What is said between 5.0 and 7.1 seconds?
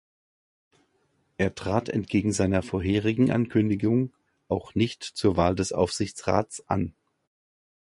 zur Wahl des Aufsichtsrats an.